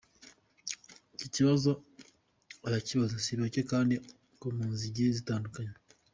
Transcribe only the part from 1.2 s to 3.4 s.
kibazo abakibaza si